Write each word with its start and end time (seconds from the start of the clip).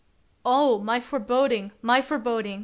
"Oh, 0.43 0.79
my 0.79 0.99
foreboding, 0.99 1.73
my 1.83 2.01
foreboding! 2.01 2.59